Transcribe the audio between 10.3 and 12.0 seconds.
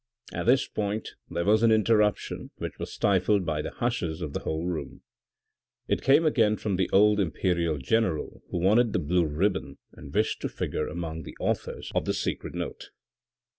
to figure among the authors